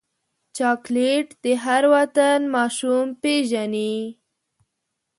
چاکلېټ 0.57 1.27
د 1.43 1.45
هر 1.63 1.83
وطن 1.95 2.39
ماشوم 2.55 3.05
پیژني. 3.21 3.95